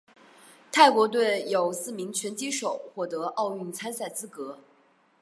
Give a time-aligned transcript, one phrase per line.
[0.71, 4.57] 泰国队有四名拳击手获得奥运参赛资格。